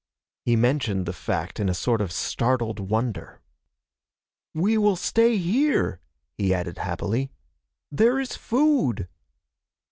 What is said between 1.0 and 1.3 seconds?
the